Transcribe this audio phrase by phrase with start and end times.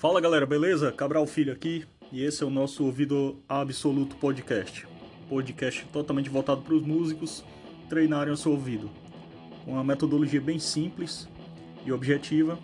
[0.00, 0.90] Fala galera, beleza?
[0.90, 4.88] Cabral Filho aqui e esse é o nosso Ouvido Absoluto Podcast.
[5.28, 7.44] Podcast totalmente voltado para os músicos
[7.86, 8.90] treinarem o seu ouvido.
[9.62, 11.28] Com uma metodologia bem simples
[11.84, 12.58] e objetiva.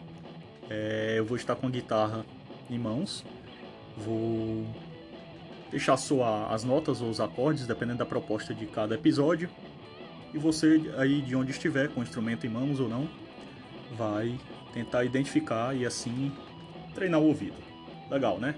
[0.71, 2.25] É, eu vou estar com a guitarra
[2.71, 3.23] em mãos,
[3.99, 4.65] vou
[5.71, 9.51] deixar soar as notas ou os acordes, dependendo da proposta de cada episódio.
[10.33, 13.07] E você aí de onde estiver, com o instrumento em mãos ou não,
[13.95, 14.41] vai
[14.73, 16.33] tentar identificar e assim
[16.97, 17.57] treinar o ouvido.
[18.11, 18.55] Legal, né?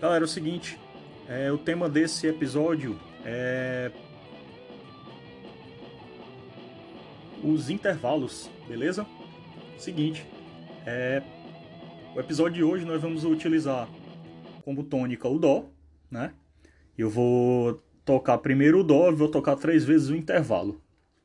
[0.00, 0.78] Galera, é o seguinte,
[1.26, 3.90] é, o tema desse episódio é
[7.42, 9.06] os intervalos, beleza?
[9.76, 10.24] Seguinte,
[10.86, 11.22] é,
[12.14, 13.88] o episódio de hoje nós vamos utilizar
[14.64, 15.66] como tônica o Dó,
[16.10, 16.32] né?
[16.96, 20.80] Eu vou tocar primeiro o Dó vou tocar três vezes o intervalo,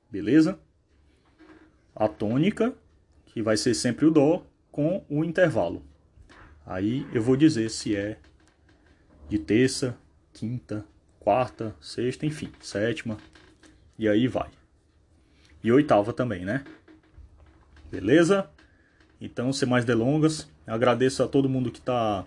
[0.09, 0.59] beleza?
[1.95, 2.73] A tônica,
[3.25, 5.83] que vai ser sempre o Dó, com o intervalo.
[6.65, 8.17] Aí eu vou dizer se é
[9.29, 9.95] de terça,
[10.33, 10.83] quinta,
[11.19, 13.17] quarta, sexta, enfim, sétima,
[13.97, 14.49] e aí vai.
[15.63, 16.65] E oitava também, né?
[17.89, 18.49] Beleza?
[19.21, 22.25] Então, sem mais delongas, agradeço a todo mundo que está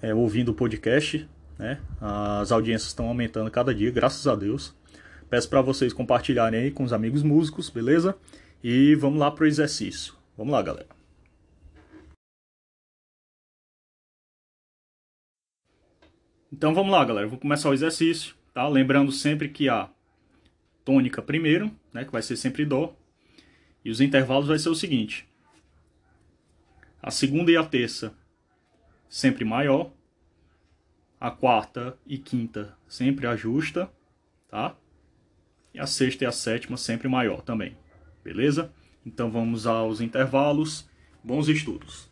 [0.00, 1.80] é, ouvindo o podcast, né?
[2.00, 4.72] As audiências estão aumentando cada dia, graças a Deus.
[5.28, 8.14] Peço para vocês compartilharem aí com os amigos músicos, beleza?
[8.62, 10.15] E vamos lá para o exercício.
[10.36, 10.88] Vamos lá, galera.
[16.52, 17.26] Então vamos lá, galera.
[17.26, 18.68] Vou começar o exercício, tá?
[18.68, 19.90] Lembrando sempre que a
[20.84, 22.94] tônica primeiro, né, que vai ser sempre dó,
[23.84, 25.26] e os intervalos vai ser o seguinte:
[27.02, 28.14] a segunda e a terça
[29.08, 29.90] sempre maior,
[31.18, 33.90] a quarta e quinta sempre a justa,
[34.48, 34.76] tá?
[35.72, 37.76] E a sexta e a sétima sempre maior também,
[38.22, 38.72] beleza?
[39.06, 40.88] Então vamos aos intervalos.
[41.22, 42.10] Bons estudos.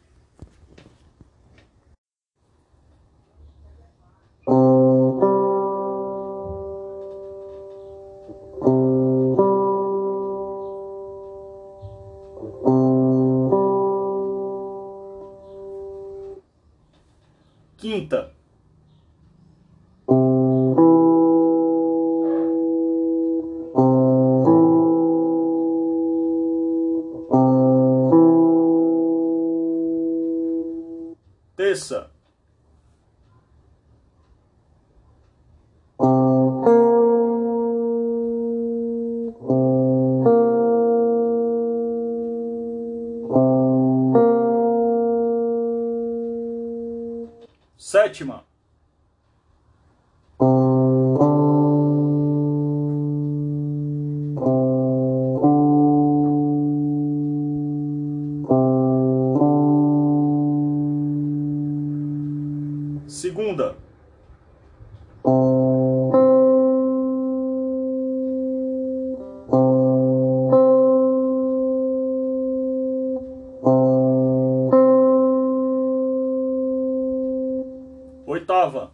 [17.76, 18.33] Quinta.
[31.56, 32.10] Terça.
[47.78, 48.44] Sétima.
[78.44, 78.92] Oitava.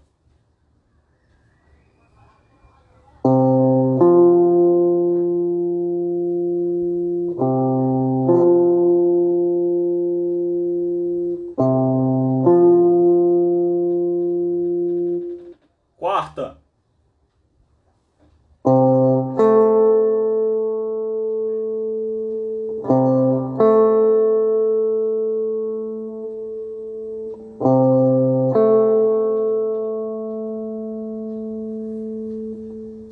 [15.96, 16.59] Quarta.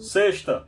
[0.01, 0.68] Sexta.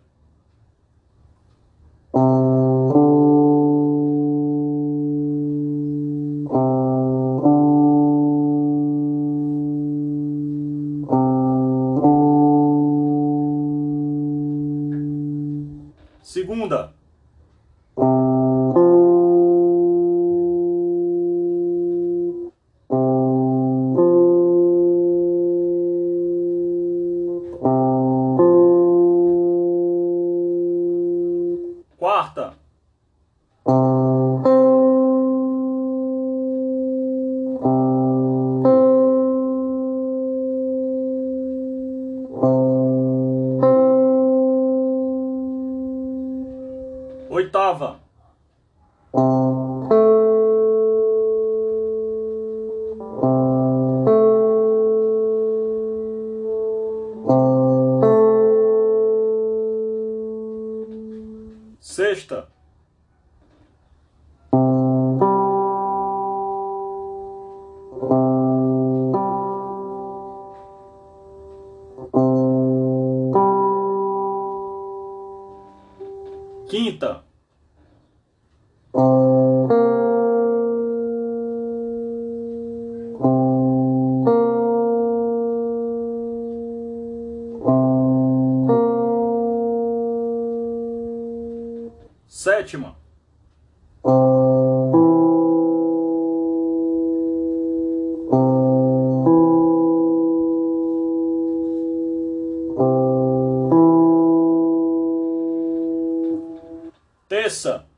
[47.50, 47.98] Oitava.
[61.80, 62.48] Sexta.
[92.40, 92.96] Sétima.
[107.28, 107.89] Terça.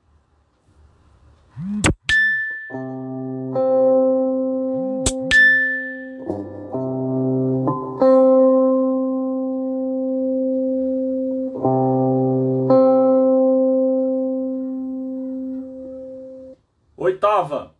[17.03, 17.75] Oitava.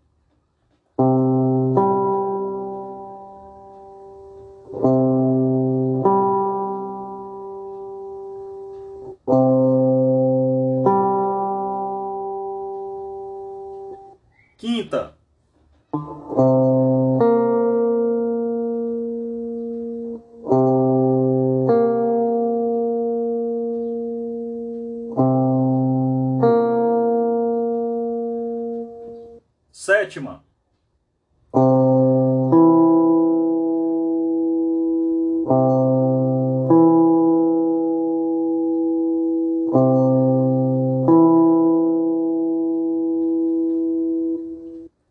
[29.85, 30.45] Sétima.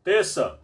[0.06, 0.61] Terça.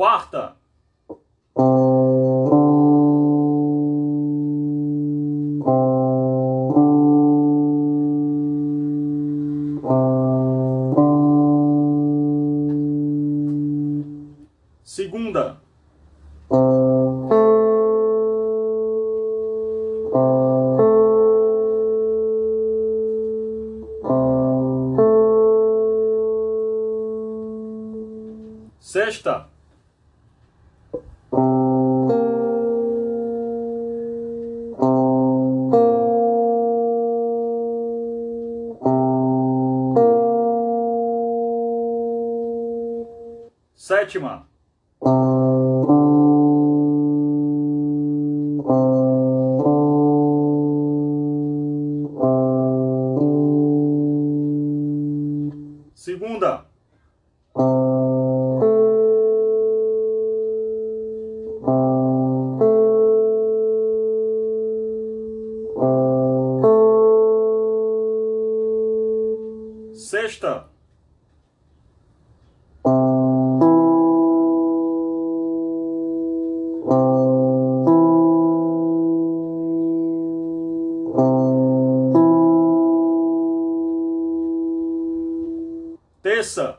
[0.00, 0.56] Quarta.
[14.82, 15.60] Segunda.
[28.80, 29.49] Sexta.
[43.80, 44.46] Sétima.
[86.40, 86.78] Terça.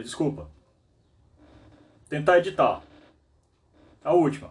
[0.00, 0.48] Galera, desculpa.
[2.08, 2.82] Tentar editar.
[4.02, 4.50] A última.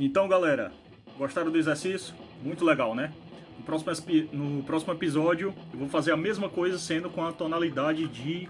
[0.00, 0.72] Então, galera,
[1.18, 2.14] gostaram do exercício?
[2.42, 3.12] Muito legal, né?
[3.58, 3.92] No próximo,
[4.32, 8.48] no próximo episódio, eu vou fazer a mesma coisa, sendo com a tonalidade de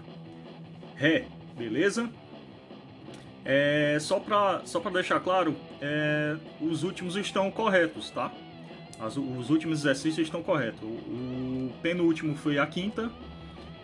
[0.95, 1.25] Ré,
[1.57, 2.09] beleza?
[3.43, 8.31] É, só para só pra deixar claro, é, os últimos estão corretos, tá?
[8.99, 10.81] As- os últimos exercícios estão corretos.
[10.83, 13.11] O, o penúltimo foi a quinta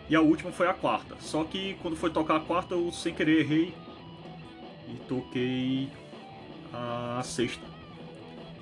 [0.08, 1.16] e a última foi a quarta.
[1.20, 3.74] Só que quando foi tocar a quarta, eu sem querer errei
[4.88, 5.88] e toquei
[6.72, 7.64] a sexta,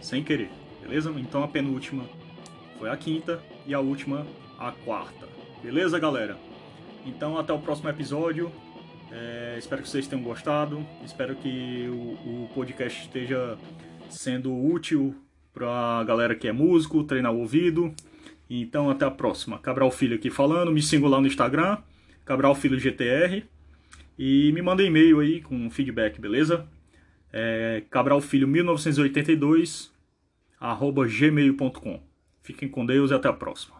[0.01, 0.51] sem querer,
[0.83, 1.11] beleza?
[1.17, 2.05] Então a penúltima
[2.79, 4.27] foi a quinta e a última
[4.59, 5.27] a quarta,
[5.63, 6.37] beleza, galera?
[7.05, 8.51] Então até o próximo episódio
[9.11, 10.85] É, espero que vocês tenham gostado.
[11.05, 13.57] Espero que o, o podcast esteja
[14.11, 15.15] sendo útil
[15.55, 17.95] para a galera que é músico, treinar o ouvido.
[18.51, 19.59] Então, até a próxima.
[19.59, 20.73] Cabral Filho aqui falando.
[20.73, 21.79] Me sigam lá no Instagram,
[22.25, 23.45] Cabral Filho GTR.
[24.19, 26.67] E me manda e-mail aí com feedback, beleza?
[27.38, 29.90] É cabralfilho1982
[30.59, 32.00] arroba gmail.com.
[32.43, 33.75] Fiquem com Deus e até a próxima.